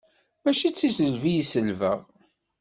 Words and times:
Mačči 0.43 0.69
d 0.71 0.75
tiselbi 0.75 1.33
i 1.41 1.45
selbeɣ. 1.51 1.99